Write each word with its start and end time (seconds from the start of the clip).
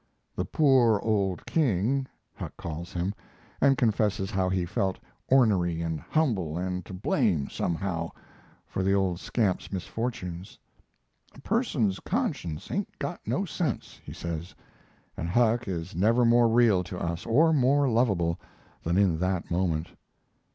The 0.35 0.45
"poor 0.45 0.99
old 1.03 1.45
king" 1.45 2.07
Huck 2.33 2.57
calls 2.57 2.91
him, 2.91 3.13
and 3.61 3.77
confesses 3.77 4.31
how 4.31 4.49
he 4.49 4.65
felt 4.65 4.97
"ornery 5.27 5.79
and 5.83 5.99
humble 6.01 6.57
and 6.57 6.83
to 6.87 6.93
blame, 6.95 7.47
somehow," 7.51 8.09
for 8.65 8.81
the 8.81 8.93
old 8.95 9.19
scamp's 9.19 9.71
misfortunes. 9.71 10.57
"A 11.35 11.41
person's 11.41 11.99
conscience 11.99 12.71
ain't 12.71 12.97
got 12.97 13.21
no 13.27 13.45
sense," 13.45 14.01
he 14.03 14.11
says, 14.11 14.55
and 15.15 15.29
Huck 15.29 15.67
is 15.67 15.95
never 15.95 16.25
more 16.25 16.47
real 16.49 16.83
to 16.85 16.97
us, 16.97 17.23
or 17.27 17.53
more 17.53 17.87
lovable, 17.87 18.39
than 18.81 18.97
in 18.97 19.19
that 19.19 19.51
moment. 19.51 19.89